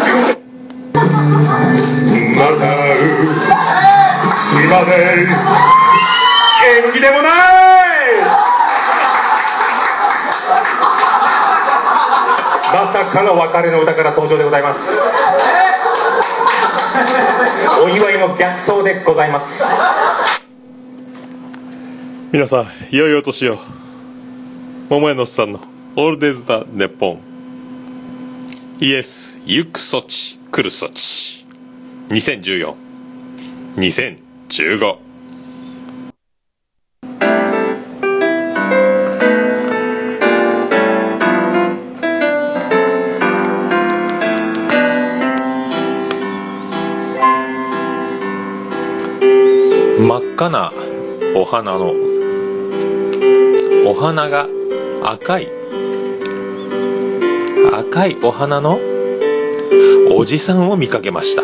[2.38, 3.04] また会う。
[4.64, 5.28] 今で
[6.66, 7.32] えのきでもない。
[12.72, 14.98] まさかの別れの歌から登場でございます。
[17.84, 19.66] お祝いの逆走でございます。
[22.32, 23.58] 皆さん良いお年を。
[24.90, 25.60] 桃屋のおっさんの
[25.98, 27.22] 「オールデイズ・ザ・ネッポン」
[28.82, 31.46] イエス行くそち来るそち
[32.08, 34.98] 20142015
[50.08, 50.72] 真っ赤な
[51.36, 51.94] お花の
[53.86, 54.48] お花が
[55.04, 55.59] 赤い。
[57.80, 58.78] 赤いお花の
[60.14, 61.44] おじさんを見かけました。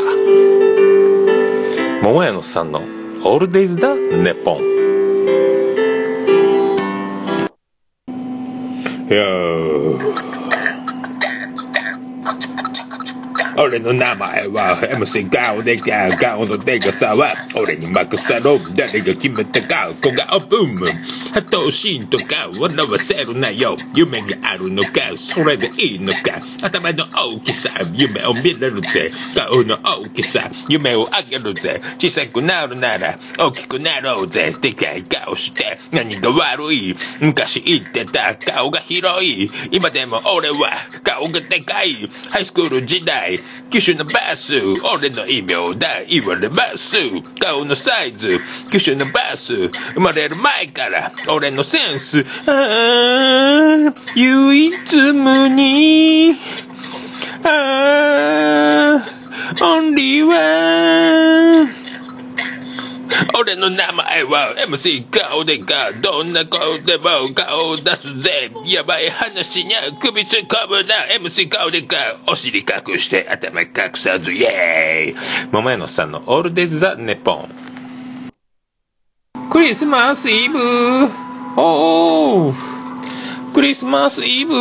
[2.04, 2.82] 桃屋のさんの
[3.24, 4.75] 「オールデイズ・だネッポン」
[13.76, 17.14] 俺の名前は MC 顔でか顔のでかさ。
[17.16, 18.58] は俺に任せろ。
[18.74, 20.88] 誰が決めたか小顔ブーム
[21.36, 22.50] 後押しとか。
[22.58, 23.76] 笑わせるなよ。
[23.94, 25.02] 夢があるのか。
[25.18, 26.40] それでいいのか。
[26.64, 40.70] 頭の大きさ夢を見れるぜ顔の大きさ夢をあげるぜ小さくなるなら大きくなろうぜでかい顔して何が悪い昔言ってた顔が広い今でも俺は
[41.04, 43.40] 顔がでかいハイスクール時代
[43.70, 44.54] 九州のバス
[44.94, 46.96] 俺の異名だ言われます
[47.40, 48.40] 顔のサイズ
[48.72, 56.34] 九州のバス生まれる前から俺のセンスああ唯一無二
[57.48, 61.86] ああオンリーワン
[63.38, 67.04] 俺の名前は MC 顔でかどんな顔でも
[67.36, 68.50] 顔を出すぜ。
[68.66, 70.96] やばい話にゃ首突っ込むな。
[71.20, 74.32] MC 顔でかお尻隠して頭隠さず。
[74.32, 75.50] イエーイ。
[75.52, 77.50] 桃屋のさんのオールデイズ・ザ・ネポン。
[79.52, 80.58] クリスマスイブ。
[81.58, 83.54] おー。
[83.54, 84.54] クリスマスイブ。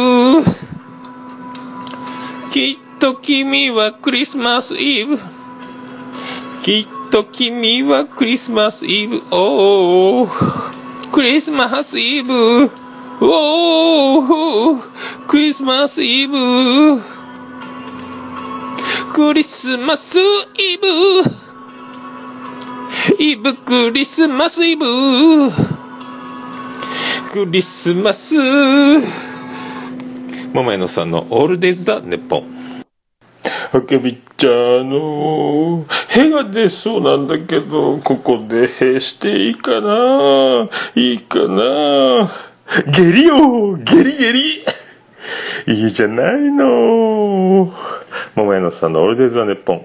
[2.54, 5.18] きっと君はクリスマスイブ。
[6.62, 9.20] きっと君はクリスマスイブ。
[9.32, 10.28] おお
[11.12, 12.70] クリスマスイブ。
[13.20, 14.76] おお
[15.26, 16.36] クリスマスイブ。
[19.12, 20.86] クリスマスイブ。
[23.18, 24.86] イブクリスマスイブ。
[27.32, 29.33] クリスマス。
[30.54, 32.44] 桃屋のさんのオールデイズだネッポン。
[33.72, 40.68] あけびっちゃんあのへが出そうなんだけどここでへしていいかな？
[40.94, 42.30] いいかな？
[42.86, 43.76] 下痢よ！
[43.78, 44.64] 下痢下痢！
[45.66, 47.74] いいじゃないの！
[48.36, 49.84] 桃屋のさんのオールデイズだネッポン。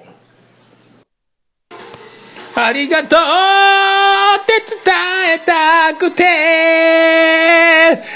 [2.55, 4.93] ありがとうって伝
[5.33, 6.23] えたくて、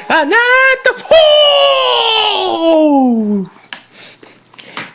[0.10, 0.38] あなた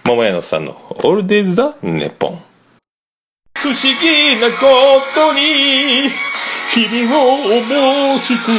[0.05, 2.43] 桃屋のさんのオールデイズだネポン。
[3.57, 4.57] 不思議なこ
[5.15, 6.11] とに、
[6.75, 8.51] 日々を重しく、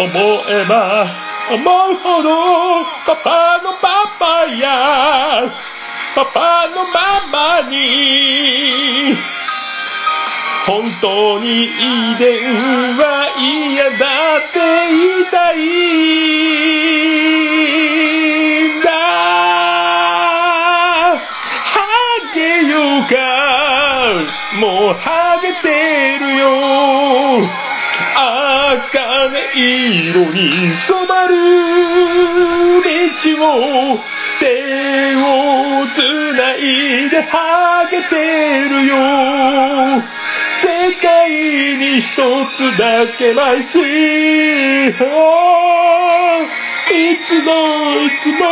[0.00, 0.08] 思
[0.48, 1.04] えば
[1.50, 2.28] 思うほど、
[3.06, 5.44] パパのパパや、
[6.14, 7.20] パパのマ
[7.62, 9.14] マに
[10.68, 11.68] 本当に遺
[12.18, 12.44] 伝
[12.98, 14.60] は嫌だって
[14.90, 15.56] 言いたい
[18.76, 18.90] んだ
[21.64, 21.72] ハ
[22.34, 23.16] ゲようか
[24.60, 25.66] もうハゲて
[26.18, 26.44] るよ
[28.14, 31.32] 茜色に染まる
[32.84, 32.92] 道
[33.40, 33.98] を
[34.38, 34.44] 手
[35.16, 35.18] を
[35.94, 35.96] つ
[36.36, 38.12] ないでハゲて
[38.68, 38.92] るよ
[40.60, 40.66] 世
[41.00, 41.30] 界
[41.76, 42.16] に一
[42.52, 45.04] つだけないしいつ
[47.44, 47.52] も
[48.04, 48.44] いつも。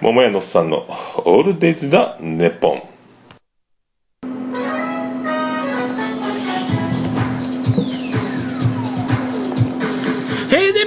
[0.00, 0.86] 桃屋のさんの
[1.24, 2.89] オールデイズだネポン。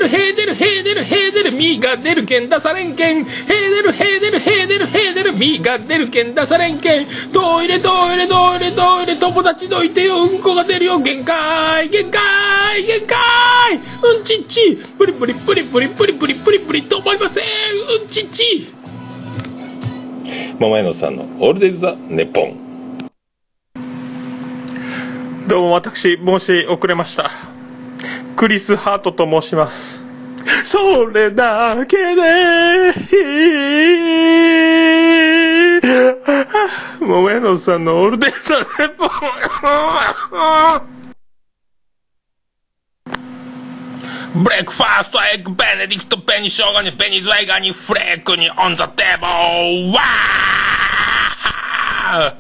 [0.04, 3.18] るへー出るへー出るへー出るみが出るけん出されんけん。
[3.18, 7.06] へー出るへー出るへー出るへー出るみが出るけん出されんけん。
[7.34, 13.18] トイレトイレトイレトイレ友達どいてようんこが出るよ限界限界限界。
[13.76, 14.78] うんちっち。
[14.98, 17.44] プリプリプリプリプリプリプリプリ止まりません。
[18.02, 18.74] うんちっち。
[20.60, 22.64] 桃屋のさんのオールデイズ・ザ・ネポン。
[25.48, 27.30] どうも私申し遅れました
[28.44, 30.04] クリス・ハートと申します。
[30.66, 33.16] それだけでい
[35.80, 35.82] い。
[37.00, 39.10] 桃屋のさんのオールデイズ・ザ・ネポン。
[44.44, 49.26] ブレックファーストエッグベネディクトペニショウガニペニズワイガニフレークにオンザテーブ
[49.88, 52.36] ルわー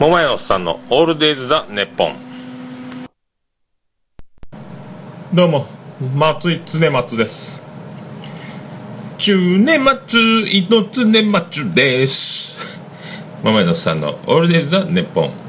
[0.00, 2.23] 桃屋のさんのオールデイズ・ザ・ネッポン
[5.34, 5.66] どうも
[6.14, 7.60] 松井常松です。
[9.18, 10.16] 中年松
[10.46, 12.78] 井の常松です。
[13.42, 15.43] 桃井のさんのオールデイズ・ザ・ネポン。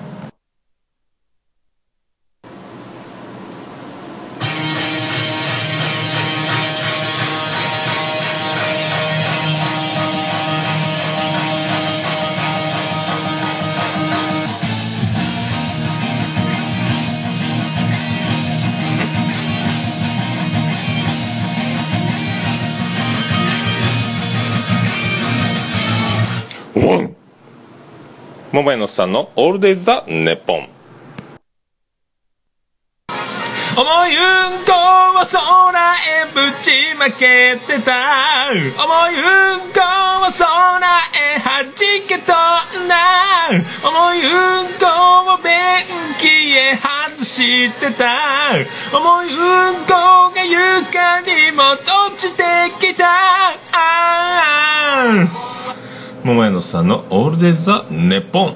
[28.56, 30.70] 桃屋のさんのオールデイズ・ザ・ネポン。
[33.10, 34.20] 思いう
[34.62, 34.72] んこ
[35.12, 35.36] を空
[35.98, 37.92] へぶちまけてた。
[38.52, 38.64] 思
[39.12, 39.82] いうんこ
[40.22, 41.68] を空へ弾
[42.08, 42.32] けと
[42.80, 42.96] んだ
[43.84, 44.30] 思いう
[44.64, 44.88] んこ
[45.34, 45.52] を便
[46.18, 46.24] 器
[46.56, 46.80] へ
[47.12, 48.56] 外してた。
[48.98, 52.44] 思いうんこが床にも落ちて
[52.80, 53.04] きた。
[53.74, 55.85] あー
[56.26, 58.56] 桃屋のさんのオールデイズ・ザ・ネポン。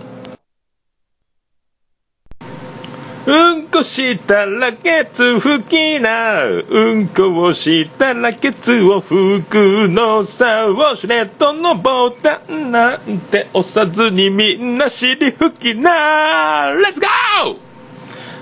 [3.28, 6.46] うんこしたらケツ拭きな。
[6.46, 10.66] うんこをしたらケツを拭くのさ。
[10.66, 16.72] ウォシュレットのボタンなんて押さずにみんな尻拭きな。
[16.72, 17.58] レッツゴー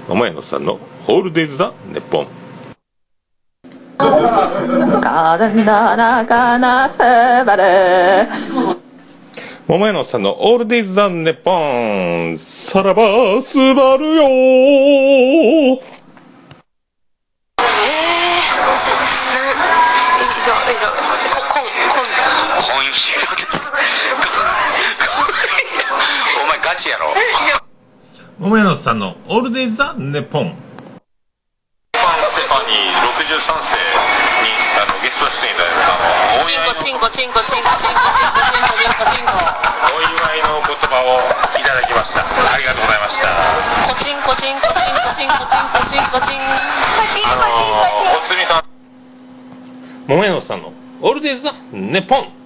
[0.08, 2.28] 桃屋のさんのオールデイズ・ザ・ネポン。
[3.98, 8.87] 風の中なすばる
[9.68, 14.24] 桃屋のさんのオールデイズ・ザ・ネポンさらばすばるよ。
[14.24, 15.82] ー
[22.62, 23.74] 紺色です
[26.42, 27.08] お前ガチやろ
[28.40, 30.56] 桃屋のさんのオールデイズ・ザ・ネポン
[31.92, 34.27] パンステファニー63世
[35.18, 39.34] 寿司いなあのチンコチンコチンコチンコチンコチンコチンコチンコチンコ
[39.98, 41.18] お祝いの言葉を
[41.58, 43.34] いただきましたありがとうございました
[43.90, 46.62] コチンコチンコチンコチンコチンコチンコチンコ
[47.02, 48.46] チンコチンコチン
[52.22, 52.37] ン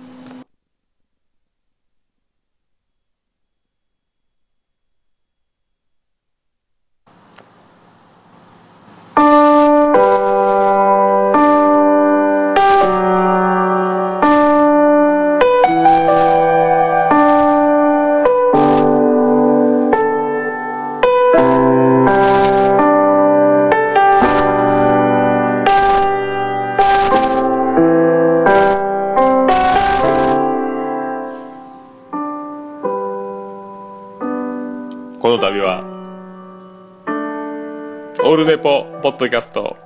[39.22, 39.78] ドキャスト、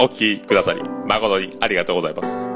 [0.00, 2.48] お聞きくださり、誠にありがとうございます。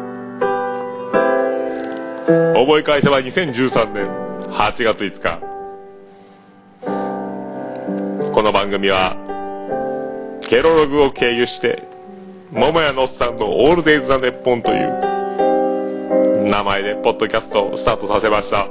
[2.58, 4.08] 思い返せば2013年
[4.50, 5.38] 8月5日。
[8.32, 9.14] この番組は、
[10.48, 11.84] ケロログを経由して、
[12.50, 14.88] 桃屋のおっさんのオールデイズ・ザ・ネッポンという
[16.50, 18.66] 名前でポッドキャストをスタートさせました。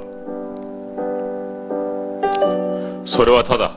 [3.06, 3.72] それはただ、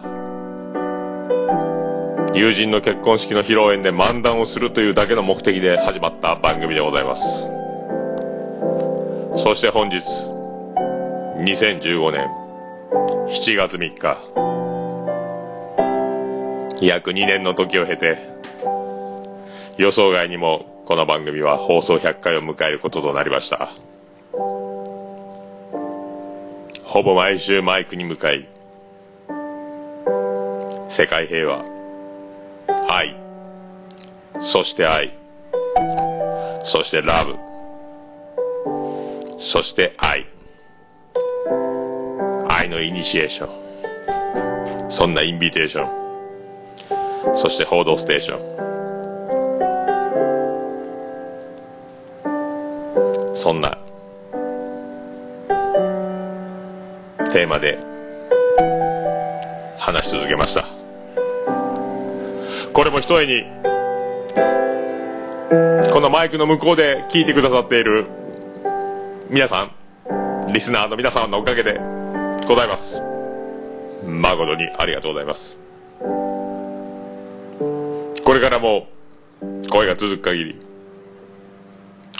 [2.35, 7.51] 友人の結婚式の披露宴で漫談をするというだけの目的で始まった番組でございます。
[9.37, 9.99] そして本日、
[11.39, 12.30] 2015年
[13.28, 14.18] 7月3日、
[16.87, 18.16] 約2年の時を経て、
[19.76, 23.70] 予想外にもこの番組は放送100回を迎えることとなりました。
[26.85, 28.47] ほぼ毎週マイクに向かい、
[30.89, 31.72] 世界平和、
[32.95, 33.16] 愛、
[34.38, 35.16] そして愛、
[36.61, 37.36] そしてラブ、
[39.38, 40.26] そして愛、
[42.49, 48.36] 愛のイニシエーション、そんなインビテーション、そして報道ステーショ
[53.32, 53.78] ン、そんな。
[57.32, 57.78] テーマで
[59.78, 60.82] 話し続けました。
[62.73, 63.43] これもひとえに、
[65.93, 68.07] このマイクの向こうで聞いてくださっている
[69.29, 69.73] 皆さん、
[70.53, 71.79] リスナーの皆さんのおかげで
[72.49, 73.03] ございます。
[74.07, 75.59] 誠にありがとうございます。
[78.25, 78.89] これからも
[79.70, 80.59] 声が続く限り、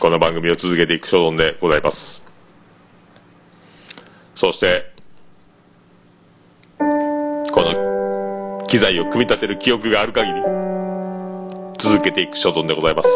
[0.01, 2.23] この番組を続けていく所存でございます。
[4.35, 4.92] そして、
[8.73, 10.41] 機材を組み立てる記憶がある限り、
[11.77, 13.09] 続けていく所存でございます。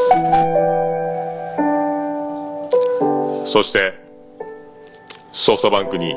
[3.50, 3.94] そして、
[5.32, 6.10] ソフトバンクに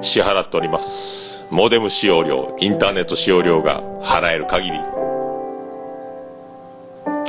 [0.00, 1.46] 支払っております。
[1.50, 4.80] モデム使用料、インターネット使用料が払える限り、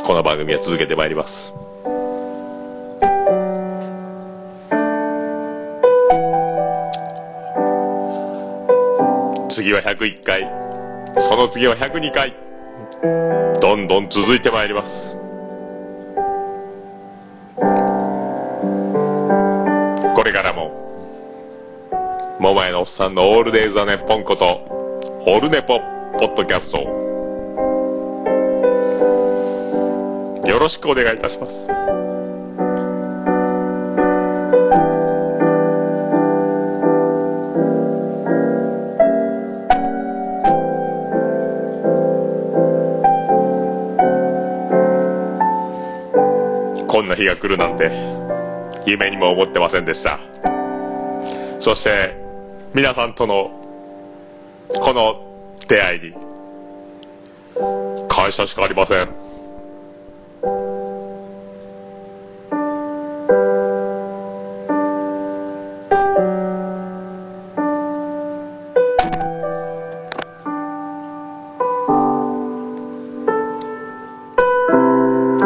[0.03, 1.53] この番組は続けてまいります。
[9.64, 10.41] 次は101回、
[11.18, 12.36] その次は102回、
[13.61, 15.16] どんどん続いてまいります。
[20.14, 20.70] これからも、
[22.41, 24.66] 桃屋のおっさんのオールデイ・ザ・ネポンこと、
[25.26, 25.80] オルネポ・
[26.20, 26.80] ポッドキャスト、
[30.45, 32.03] よろしくお願いいたします。
[47.04, 47.91] んな日が来るなんて、
[48.86, 50.20] 夢にも思ってませんでした。
[51.60, 52.16] そして、
[52.74, 53.51] 皆さんとの、
[54.70, 55.22] この
[55.68, 56.14] 出会いに、
[58.10, 59.08] 感謝しかありません。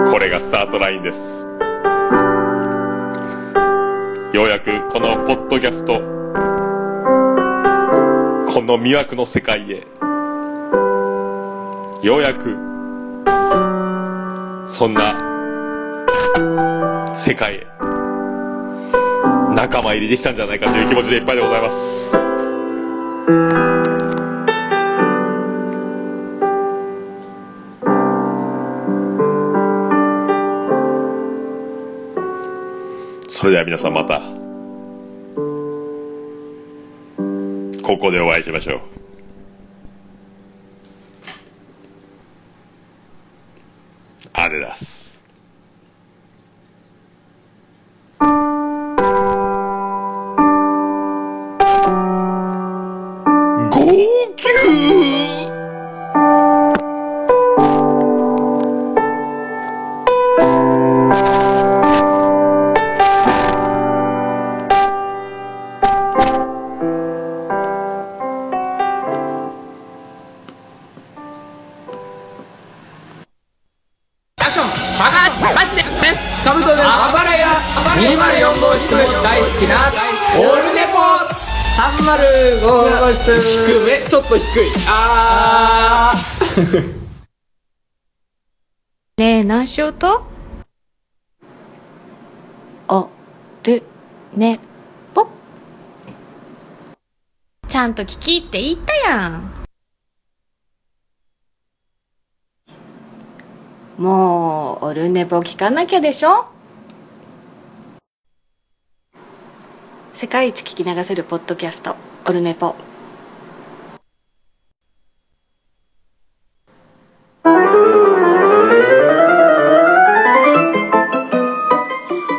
[0.10, 1.37] これがスタートラインです。
[5.88, 7.64] ポッドキャ
[8.48, 9.88] スト、この魅惑の世界へ、
[12.06, 12.58] ようやく、
[14.68, 15.16] そんな
[17.16, 17.68] 世界へ、
[19.56, 22.12] 仲間入りできたんじゃないかという気持ちでいっぱいでございます。
[33.30, 34.37] それでは皆さんまた、
[37.98, 38.80] ここでお会いしましょう。
[84.58, 84.70] 低い。
[84.88, 86.14] あ
[89.18, 90.26] ねえ何しようと？
[92.88, 93.08] お
[93.64, 93.84] る
[94.34, 94.60] ね
[95.14, 95.28] ぽ
[97.68, 99.54] ちゃんと聞きって言ったやん。
[103.98, 106.46] もうオルネポ聞かなきゃでしょ？
[110.14, 111.96] 世界一聞き流せるポッドキャスト
[112.26, 112.74] オルネポ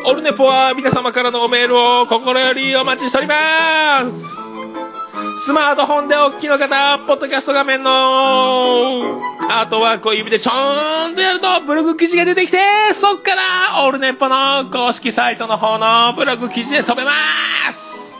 [0.05, 4.37] オルネポは皆様からのメールを心よりお待ちしております。
[5.41, 12.59] スマートフォンでお聞きの方、ポッドキャスト画面のアートワークを指でちょーんとやるとブログ記事が出てきて、
[12.93, 13.43] そっから
[13.87, 17.13] オルネポの公式サイトの方のブログ記事で飛べま
[17.73, 18.19] す。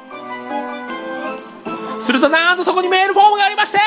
[2.01, 3.79] するとなんとそこにメールフォームがありまして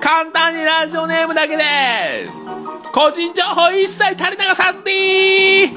[0.00, 5.76] 簡単にラジオネームだけです個人情報一切垂れ流さずに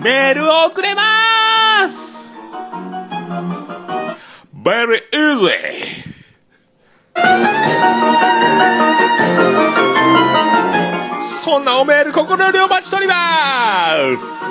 [0.00, 2.38] メールを送れます
[4.62, 6.10] !Very easy!
[11.22, 13.14] そんなおメール心よりお待ちしておりま
[14.16, 14.50] す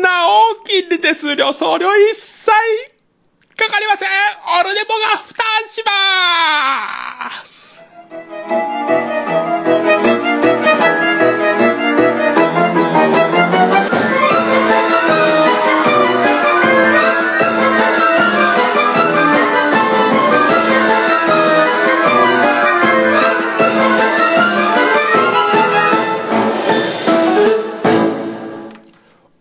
[0.00, 2.50] なお、金利手数料、送料一切
[3.60, 4.08] かかりません。
[4.58, 7.84] オルネポが負担します。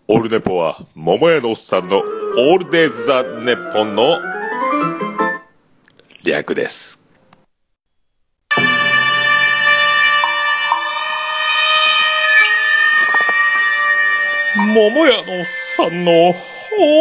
[0.10, 4.18] オルネポは、桃屋のおっさんのオールデイズ・ザ・ネッポンの
[6.24, 6.98] 略です。
[14.56, 16.34] 桃屋のおっさんのオ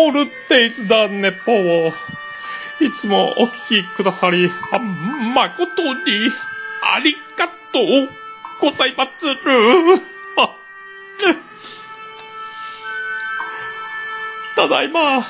[0.08, 1.92] ールデイズ・ザ・ネッポンを
[2.80, 6.32] いつもお聞きくださり、あ誠に
[6.82, 8.08] ありがとう
[8.60, 9.38] ございまする。
[14.58, 15.24] ただいま、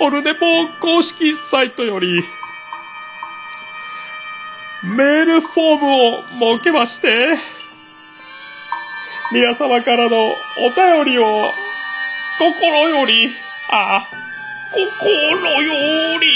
[0.00, 0.46] オルネポ
[0.80, 2.22] 公式サイトより、
[4.84, 7.34] メールフォームを設けまして、
[9.32, 10.30] 皆様からのお
[10.76, 11.50] 便りを、
[12.38, 13.32] 心より、
[13.68, 14.08] あ、
[14.72, 16.26] 心より、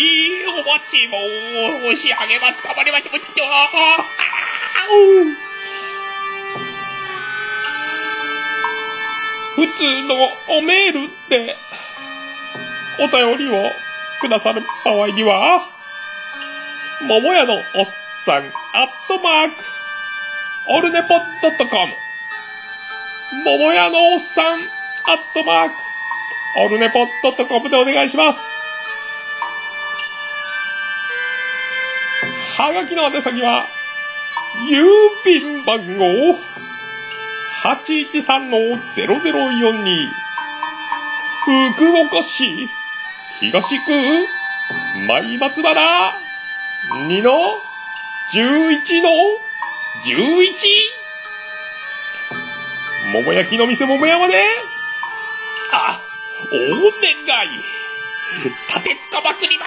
[0.49, 0.96] お待ち
[1.94, 2.61] 申し上げます。
[2.64, 3.22] かまりまちもち
[9.59, 10.14] 普通の
[10.56, 11.56] おメールで
[13.00, 13.61] お便りを
[14.20, 15.68] くださる場合には、
[17.09, 17.62] 桃屋のおっ
[18.24, 18.44] さん、アッ
[19.09, 19.54] トマーク、
[20.76, 21.09] オルネポ
[21.42, 21.92] ドットコム。
[23.44, 25.74] 桃屋のおっさん、アットマーク、
[26.64, 28.38] オルネポドットコムでお願いします。
[32.56, 33.66] はがきの宛先は、
[34.70, 34.84] 郵
[35.26, 36.38] 便番号、
[37.62, 40.09] 813-0042
[41.74, 42.68] 福岡市
[43.40, 43.92] 東区
[45.09, 46.12] 前松原
[47.09, 47.32] 2の
[48.32, 49.09] 11の
[50.04, 50.54] 11!
[53.12, 54.34] 桃焼きの店桃山で、
[55.72, 55.98] あ、
[56.52, 56.56] お
[57.00, 57.12] 願
[57.46, 57.48] い。
[58.68, 59.66] 立てつか祭りま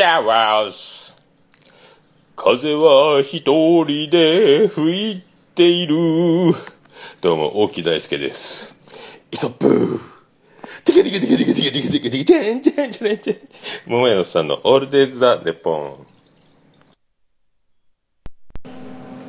[0.00, 1.14] ースター・ワーズ
[2.34, 3.44] 風は一
[3.84, 5.22] 人で吹い
[5.54, 5.94] ている。
[7.20, 8.74] どうも、大木大輔です。
[9.30, 10.00] イソップ
[10.86, 13.36] テケテケテケテケテケテケテケテケテンテンチェンテン。
[13.88, 16.09] 桃屋のさんのオールデイズ・ザ・ネポン。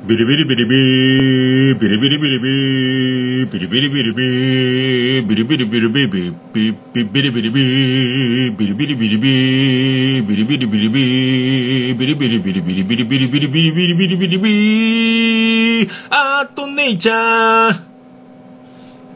[0.04, 6.10] ビリビリビリビー、ビリビリビリビー、ビリビリビリビー、ビリビリビリビー、
[6.52, 17.80] ビビビリビリビー、ビリビリビリビー、ビリビリビリビー、ビリビリビリビリビリビリビリビリビリビリビリビー、アートネイチャー。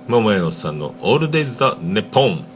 [0.06, 2.55] 桃屋のさんのオールデイズ・ザ・ネポン。